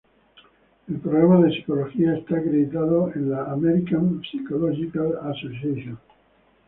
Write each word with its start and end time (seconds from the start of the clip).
El 0.89 0.95
programa 0.95 1.39
de 1.45 1.51
psicología 1.55 2.15
está 2.17 2.37
acreditado 2.39 3.13
en 3.13 3.29
la 3.29 3.43
American 3.51 4.19
Psychological 4.23 5.13
Association. 5.29 5.99